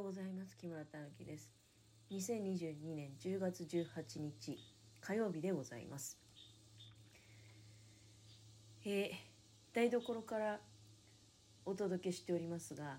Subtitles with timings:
[0.00, 0.56] ようございます。
[0.56, 1.52] 木村たぬきです。
[2.10, 4.58] 2022年10月18日
[4.98, 6.18] 火曜日でございます。
[8.86, 10.58] えー、台所から
[11.66, 12.96] お届けしておりますが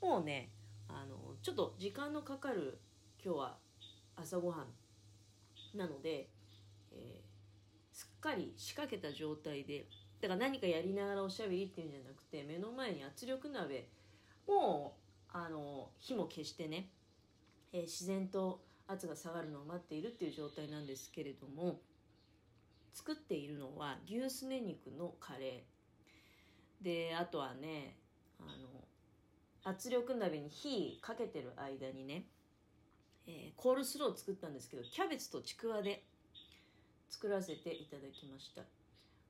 [0.00, 0.50] もうね
[0.88, 2.80] あのちょっと時間のかかる
[3.24, 3.56] 今日は
[4.16, 4.66] 朝ごは
[5.76, 6.28] んなので、
[6.90, 9.86] えー、すっかり仕掛けた状態で
[10.20, 13.86] だから何かやりながらおしゃべりっていうんじゃなくて目の前に圧力鍋
[14.48, 15.01] もう
[15.32, 16.88] あの火も消してね、
[17.72, 21.80] えー、自然と圧が下がるのを待っているっていう状態なんですけれども
[22.92, 26.84] 作っているのは牛すね肉のカレー。
[26.84, 27.96] であとはね
[28.40, 28.68] あの
[29.64, 32.24] 圧力鍋に火かけてる間にね、
[33.26, 36.02] えー、コールスローを作ったんですけどキャベツとちくわで
[37.08, 38.62] 作らせていただきました。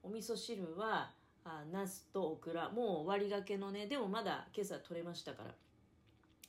[0.02, 1.10] お味噌汁は
[1.44, 5.54] あナスとオクラもう終わりがけのねでもまだ今朝取れましたから、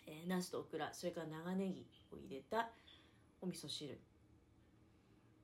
[0.05, 2.69] えー、ナスとオクラそれから長ネギを入れた
[3.41, 3.99] お味噌汁。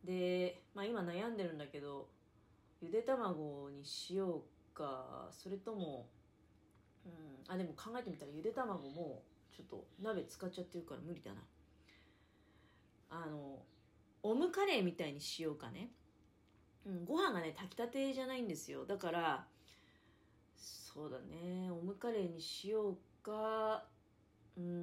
[0.03, 2.07] で、まあ、今悩んでるんだけど
[2.81, 6.07] ゆで卵にしようかそれとも
[7.05, 9.21] うんあでも考えてみたらゆで卵も
[9.55, 11.41] ちょっと鍋使っちゃってるから無理だな。
[13.11, 13.59] あの
[14.21, 15.89] オムカレーみたいにしようかね。
[16.85, 18.85] うん、ご飯がね炊きたてじゃないんですよ。
[18.85, 19.45] だから
[20.57, 23.83] そうだねオムカレーにしようか。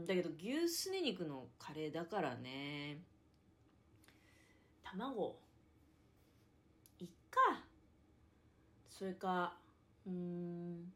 [0.07, 2.99] だけど牛すね肉のカレーだからね。
[4.83, 5.39] 卵。
[7.01, 7.63] いっか。
[8.89, 9.57] それか
[10.07, 10.93] うん。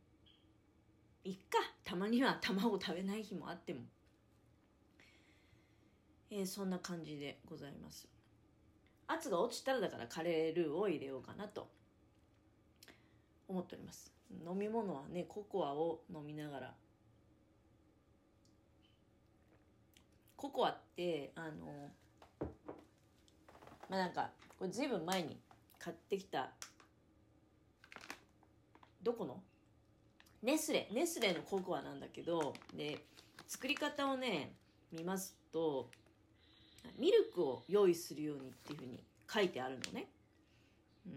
[1.25, 1.59] いっか。
[1.85, 3.81] たまには卵食べない日もあっても。
[6.31, 8.09] えー、そんな感じでございます。
[9.09, 11.69] 圧が落ちたらだからカレールーを入れようかなと。
[13.51, 14.13] 思っております。
[14.49, 16.75] 飲み物はねココアを飲みながら
[20.41, 21.91] ココアってあの
[23.91, 25.39] まあなんかこれずいぶん前に
[25.79, 26.49] 買ってきた
[29.03, 29.43] どこの？
[30.43, 33.05] ネスレネスレのココアなんだけどで
[33.49, 34.55] 作り方をね
[34.91, 35.91] 見ますと
[36.99, 40.09] ミルクを用意するようにっていうふうに書いてあるのね。
[41.07, 41.13] うん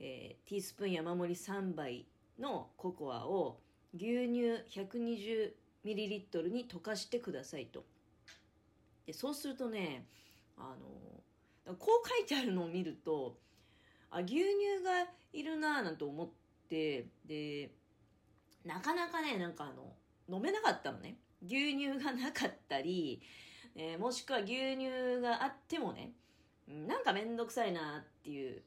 [0.00, 2.04] えー、ティースプーン山盛り3杯
[2.38, 3.58] のココアを
[3.94, 7.86] 牛乳 120ml に溶かしてくださいと。
[9.08, 10.06] でそうするとね
[10.56, 10.76] あ
[11.66, 13.36] のこう書いてあるのを見ると
[14.10, 14.38] あ牛乳
[14.84, 16.28] がいるなぁなんて思っ
[16.68, 17.72] てで
[18.64, 23.20] なかなかねなんかあの飲めなかったのね牛乳がなかったり
[23.80, 26.10] えー、もしくは牛乳があってもね、
[26.66, 28.60] なんかめんどくさいなっていう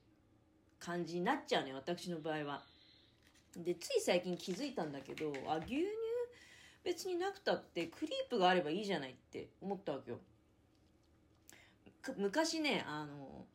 [0.80, 2.64] 感じになっちゃうね、私の場合は。
[3.58, 5.76] で、つい最近気づいたんだけど、あ、牛
[6.84, 10.20] 別になくたってクリープがあればいいじゃないって思ったわけよ。
[12.18, 13.46] 昔ね、あの、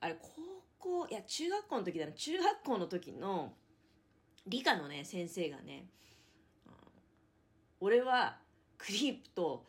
[0.00, 0.30] あれ、高
[0.78, 3.52] 校、いや、中学校の時だな、中学校の時の
[4.46, 5.86] 理科のね、先生がね、
[7.80, 8.38] 俺は
[8.78, 9.66] クリープと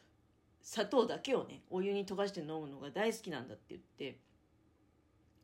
[0.61, 4.19] 砂糖だけをねお湯に溶かして飲むのが大好きなんだって言って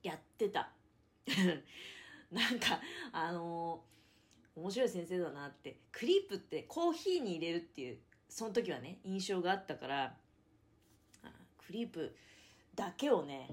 [0.03, 0.71] やってた
[2.31, 2.79] なんか
[3.11, 4.02] あのー、
[4.55, 5.79] 面白い先生だなって。
[5.91, 7.97] クリープってコーヒーに入れるっていう
[8.29, 10.15] その時はね印象があったから。
[11.65, 12.15] クリープ
[12.75, 13.49] だけをね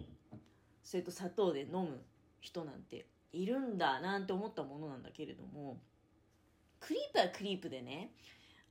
[0.83, 2.03] それと砂糖で飲む
[2.41, 5.79] 人なんているんだなんて思ったものなんだけれども。
[6.81, 8.11] クリープはクリープでね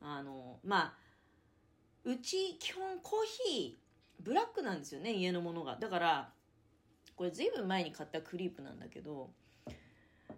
[0.02, 0.94] あのまあ
[2.04, 3.20] うち基本コー
[3.54, 5.78] ヒーブラックなんですよね家のものが。
[5.78, 6.30] だから
[7.16, 9.30] これずいぶん前に買ったクリープなんだけど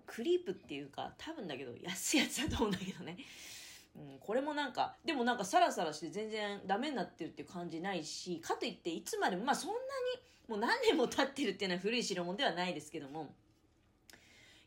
[0.06, 3.18] クリープっていうか多分だけど安いやつだと思うんだけどね、
[3.96, 9.80] うん、これもなんかでもなんかサラサラして全然ダメになってるっていう感じないしかといっていつまでもまあそんなに
[10.47, 13.34] もう何年も経ってるっていうのは古い代物ではないですけども。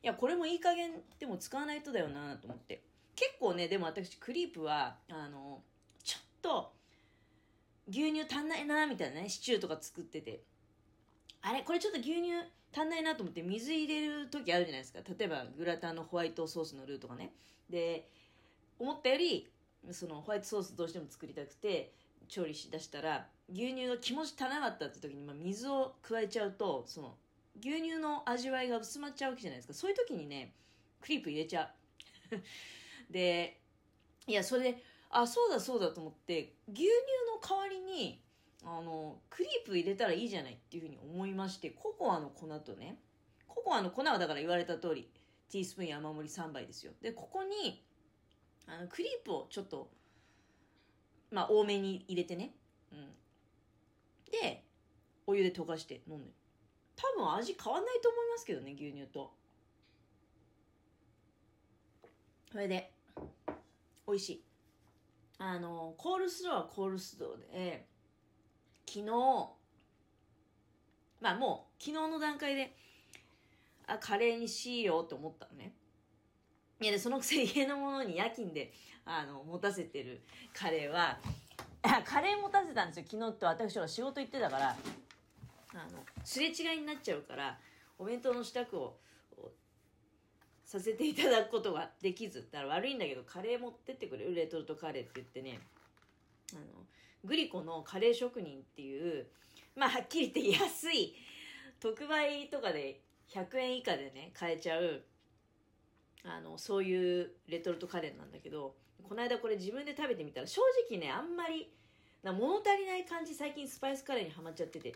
[0.03, 2.83] いやこれもいい加減でも使わないとだよなと思って。
[3.17, 5.63] 結構ねでも私クリープはあの
[6.03, 6.73] ちょっと
[7.89, 10.43] 牛乳足んないなみたいなねシチューとか作ってて。
[11.47, 12.33] あれこれちょっと牛乳
[12.74, 14.98] 足んないなと思って水入れる時あるじゃないですか。
[15.16, 17.32] 例えばグラタンのホワイトソースのルーとかね。
[17.71, 18.09] で
[18.78, 19.48] 思ったより
[19.91, 21.92] そのホワイトソースどうしても作りたくて
[22.28, 27.15] 調理しだしたら牛乳が気持ち足らなかったって時に、まあ、水を加えちゃうとその
[27.60, 29.74] 牛乳の味わいが薄まっちゃうわけじゃないですか。
[29.74, 30.53] そういう時にね
[31.00, 31.71] クリープ入れちゃ
[32.32, 32.36] う。
[33.12, 33.60] で
[34.26, 36.88] いやそれであそうだそうだと思って牛乳
[37.32, 38.21] の代わりに
[38.66, 42.99] あのクリープ入れたらいいじゃないっていうふうに思いましてココアの粉とね
[43.47, 45.09] ココアの粉はだから言われた通り
[45.51, 46.93] ティースプーン山盛り3杯ですよ。
[47.03, 47.84] でここに
[48.66, 49.91] あのクリープをちょっと
[51.31, 52.55] まあ多めに入れてね、
[52.93, 52.99] うん、
[54.31, 54.65] で
[55.27, 56.31] お湯で溶かして飲んで
[56.97, 59.33] 多分味変わんないと思いますけどね牛乳と。
[62.51, 62.93] それで
[64.07, 64.45] 美味しい。
[65.39, 67.87] あのコールスローはコールスローで
[68.95, 69.11] 昨日。
[71.21, 72.77] まあもう昨日の段階で
[73.89, 75.73] あカレーにしようと思ったのね。
[76.81, 78.73] いやでそのくせ家のものに夜勤で
[79.05, 80.21] あの持たせてる
[80.53, 81.19] カレーは
[82.05, 83.05] カレー持たせたんですよ。
[83.11, 87.59] 昨日って私は仕事行ってたからあのすれ違いになっちゃうから
[87.99, 89.01] お弁当の支度を
[90.65, 92.49] させていただくことができず。
[92.53, 94.35] だから悪いんだけどカレー持ってってくれる。
[94.37, 95.59] レトルトカレーって言ってね。
[96.53, 96.63] あの
[97.24, 99.26] グリコのカレー職人っていう
[99.76, 101.15] まあはっきり言って安い
[101.80, 103.00] 特売とかで
[103.32, 105.03] 100円以下でね買えちゃう
[106.24, 108.74] あのそういうレトルトカレーなんだけど
[109.09, 110.60] この間これ自分で食べてみたら正
[110.91, 111.68] 直ねあんまり
[112.22, 114.94] な物足りない感じ最近スパイスカレーにはまっちゃってて、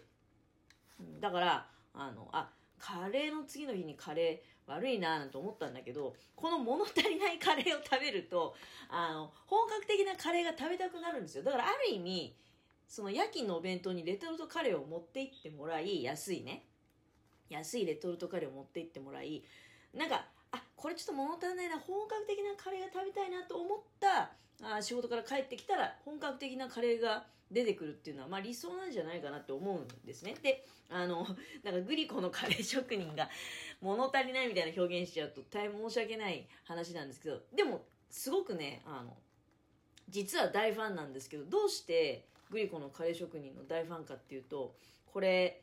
[1.20, 2.48] だからあのあ
[2.78, 8.54] カレーの次の日にカレー悪いなーなんて思ったんだけどこの物足りないカレーを食べると
[8.90, 11.44] あの本格的なカレーが食べたくなるんですよ。
[11.44, 12.36] だからある意味
[12.86, 16.64] その夜勤のお弁当にレトルトカレーを持って行ってもらい安いね。
[17.48, 19.42] 安いレトルトカレーを持って行ってもらい
[19.94, 24.30] なんかあこれちょっと物足りないな本格的なカレーが食べたいなと思った
[24.62, 30.34] あ仕事から帰ってきたら本格的なカレーが出てくるっていうのは、まあ、理想なんじゃないかなって思うんですね。
[30.42, 31.26] で、あの、
[31.64, 33.30] なんかグリコのカレー職人が
[33.80, 39.16] 物足りないみたいな表現しちゃうと大変申し訳ない話なんですけど、でも、すごくね、あの、
[40.08, 44.74] 実は大ファンなんですけど、どうしてグリコのカレー職人の大ファンかっていうと、
[45.06, 45.62] これ、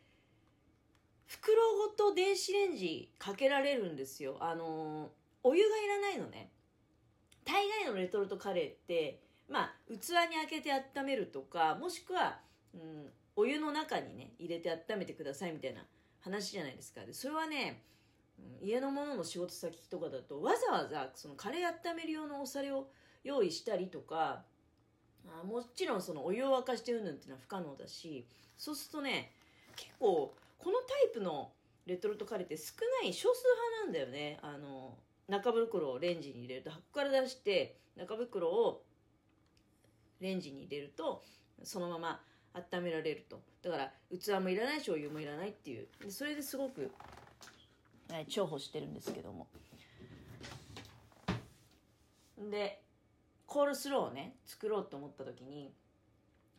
[1.28, 1.58] 袋
[1.88, 4.38] ごと電子レンジかけられるんですよ。
[4.40, 5.10] あの
[5.44, 6.50] お湯がいらないのね。
[7.44, 12.40] 大概のレトルトカレーって、まあ、器に開けて温めるとか、もしくは、
[12.74, 15.86] うん、お湯の中にね、入れて温めてくださいみたいな
[16.22, 17.06] 話じゃないですか。
[17.06, 17.84] で、それはね、
[18.62, 22.88] 家のものの仕事先とかだと、わざわざそのカレー温める用のお皿を
[23.24, 24.44] 用意したりとか、
[25.28, 28.26] あもちろんそのお湯を沸かしてうんぬんっていうのは不可能だし、
[28.58, 29.32] そうするとね、
[29.76, 30.34] 結構、
[30.66, 31.52] このタイプの
[31.86, 32.74] レトルトカレーって少
[33.04, 33.44] ない少数
[33.78, 34.40] 派なんだよね。
[34.42, 34.98] あの、
[35.28, 38.82] 中袋をレンジに入れると箱から出して中袋を
[40.20, 41.24] レンジに入れると
[41.62, 42.20] そのまま
[42.54, 43.44] 温められると。
[43.62, 45.88] だから器もいらないしお湯もいらないっていう。
[46.04, 46.90] でそれですごく、
[48.12, 49.46] え重宝してるんですけども。
[52.50, 52.82] で
[53.46, 55.76] コールスローをね作ろうと思った時に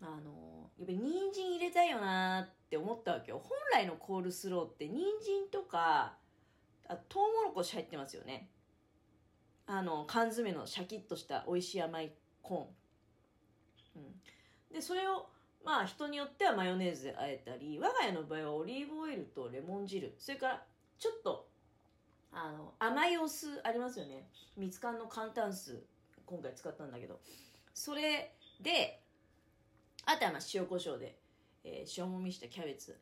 [0.01, 3.41] あのやっぱり人参入れたいよなって思ったわけよ。
[3.43, 6.17] 本来のコールスローって人参とか
[6.89, 8.49] あトウモロコシ入ってますよね。
[9.67, 14.07] あの缶詰のシャキッとした美味しい甘いコーン、う
[14.71, 15.27] ん、でそれを
[15.65, 20.15] まあ人によってはマヨネーズであえたり我が家の場合はオリーブオイルとレモン汁。
[20.19, 20.63] それから
[20.99, 21.49] ちょっと
[22.33, 24.29] あの甘いお酢ありますよね。
[24.57, 25.83] 蜜缶の簡単酢
[26.25, 27.19] 今回使ったんだけど。
[27.75, 29.01] それで
[30.07, 31.19] あとはまあ塩コショウで、
[31.65, 32.99] えー、塩もみしたキャベツ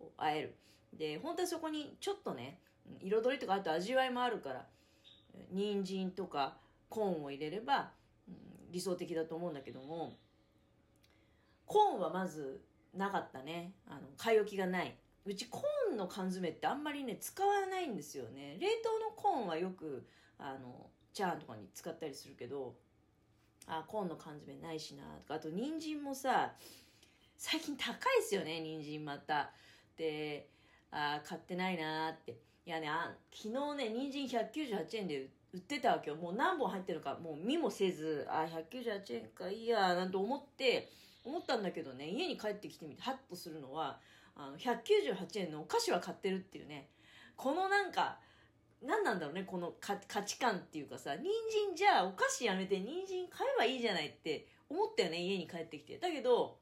[0.00, 0.54] をあえる。
[0.92, 2.60] で本当はそこにちょっとね
[3.00, 4.66] 彩りとかあと味わいもあるから
[5.50, 6.56] 人参とか
[6.88, 7.90] コーンを入れれば、
[8.26, 10.14] うん、理想的だと思うんだけども
[11.66, 12.60] コーンはまず
[12.94, 13.72] なかったね。
[13.86, 14.96] あの買い置きがない。
[15.26, 18.56] うちコーンの缶詰ってあんまりね使わないんですよね。
[18.58, 20.06] 冷凍のコーンはよく
[20.38, 22.74] あのチャーハンとかに使ったりするけど
[23.68, 25.34] あコーンの缶詰ないしなとか。
[25.34, 26.52] あと人参もさ
[27.36, 29.50] 最近高いですよね人参また。
[29.96, 30.48] で
[30.90, 32.36] あ買ってないなって。
[32.66, 36.16] いやねあ昨日ね人参198円で売ってたわけよ。
[36.16, 40.90] もう何本入ってるのかもう見もせずあ198円かいいやなんて思って
[41.24, 43.98] 思ったんだけどね家に帰ってきてみてハッとするのは
[44.36, 46.88] あの198円のお菓子は買ってるっていうね。
[47.36, 48.18] このなんか
[48.82, 55.98] 何なんだろうねこの価値観っていうかさ人参じゃあお菓子やめて人参買えばいいじゃないって思ったよね家に帰ってきて。
[55.98, 56.58] だけど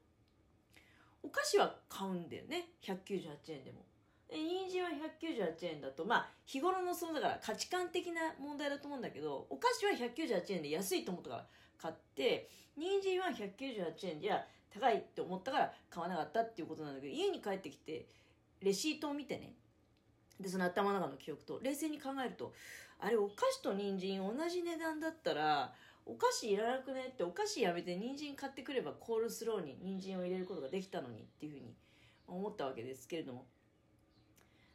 [1.23, 3.85] お菓子は買うんだよね198円でも。
[4.28, 11.46] で人参は198円だとまあ日頃のそのだから価値観的な問題だと思うんだけどお菓子は198円で安いと思ったから
[11.78, 18.06] 買って人参は198円じゃ高いって思ったから買わなかったっていうことなんだけど家に帰ってきて
[18.61, 19.54] レシートを見てね
[20.40, 22.52] でその頭の中の記憶と冷静に考えると
[22.98, 25.72] あれお菓子と人参同じ値段だったら
[26.04, 31.74] お菓子いらなくねってお菓子やめて人参買ってくればコールスローに人参を入れることができたのにっていうふうに
[32.28, 33.44] 思ったわけですけれども。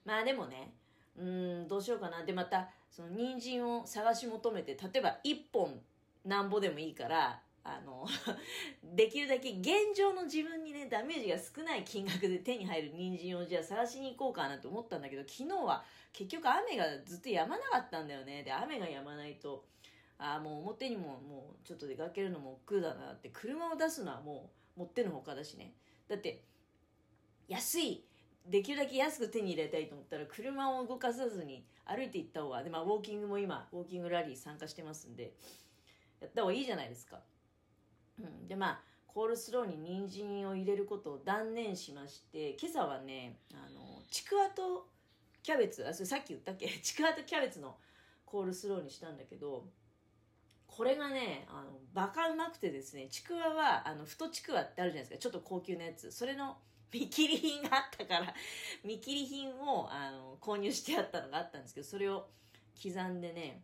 [0.04, 0.74] まあでもね
[1.18, 2.24] うんどうしようかな。
[2.26, 5.80] でまたその人参を探し求めて例えば1本
[6.26, 8.08] なんぼでもいいからあの
[8.84, 18.44] できるだけ現状の自分にねダメージが少ない金額で手に入る人参をじゃあ探しに行こうかなと思ったんだけど昨日は結局雨がずっと止まなかったんだよね。
[18.44, 19.66] で雨が止まないと
[20.18, 23.30] ああもう表にももうちょっと出かけるのも億劫だなって。
[23.30, 25.74] 車を出すのはもう持ってのほかだしね。
[26.08, 26.44] だって
[27.48, 28.06] 安い
[28.46, 35.34] できるだけ安く手に入れたいと思ったら車を動かさずに歩いて行った方がで、まあ、ウォーキングも今ウォーキングラリー参加してますんで
[36.20, 37.20] やった方がいいじゃないですか、
[38.20, 44.88] うん、でまあコールスローに人参を入れることを断念しまして今朝はねあのちくわと
[45.44, 46.68] キャベツあそれさっき言ったっけ？
[46.82, 47.78] ちくわとキャベツの
[48.26, 49.68] コールスローにしたんだけど
[50.68, 55.22] これがねあのバカうまくてですねちくわはあの太ちくわってあるじゃないですか。
[55.22, 56.12] ちょっと高級なやつ。
[56.12, 56.58] それの
[56.94, 58.34] 見切り品があったから
[58.84, 62.30] 見切り品をあの購入してあったのがあったんですけどそれを
[62.82, 63.64] 刻んでね、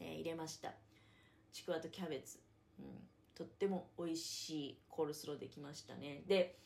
[0.00, 0.72] えー、入れました。
[1.52, 2.40] ちくわとキャベツ、
[2.78, 6.56] うん、とっても美味しいコールスローできましたねで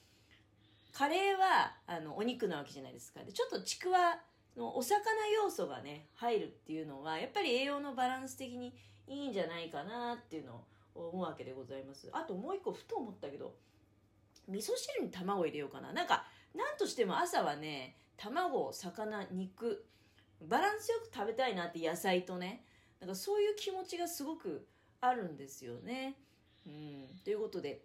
[0.92, 4.18] カレーはあのお肉なわけじゃないですかでちょっとちくわ
[4.56, 4.98] のお魚
[5.34, 8.74] 要素がね入るっていうのはやっぱり栄養のバランス的に
[9.06, 13.54] いいんじゃないかなっていうのを思うわけでございますあともう一個ふと思ったけど
[14.48, 15.92] 味噌汁に卵入れようかな。
[15.92, 19.84] なんか、なんとしても朝はね、卵、魚、肉、
[20.42, 22.64] バランスよく食べたいなって野菜とね。
[23.00, 24.66] なんかそういう気持ちがすごく
[25.00, 26.16] あるんですよね。
[26.66, 27.08] うん。
[27.24, 27.84] ということで、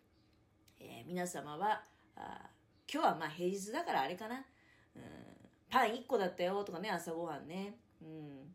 [0.80, 1.84] えー、皆様は、
[2.16, 2.50] あ
[2.92, 4.36] 今日はまあ平日だからあれかな。
[4.96, 5.02] うん、
[5.70, 7.78] パン1個だったよとかね、朝ごはんね。
[8.02, 8.54] うん。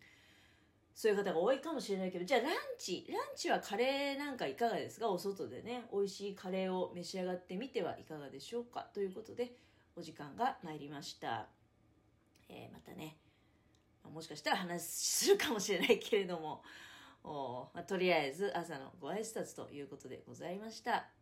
[0.95, 5.09] そういう方が多いかもしれないけど、じゃあランチ、ランチはカレーなんかいかがですか？
[5.09, 8.89] お外でね、美味しいカレーを召し上がってみてはいかがでしょうか？
[8.95, 9.53] ということで、
[9.95, 11.47] お時間が参りました。
[12.49, 13.19] えー、またね、
[14.13, 16.63] もしかしたら話するかもしれないけれども、
[17.87, 21.11] とりあえず朝のご挨拶ということでございました。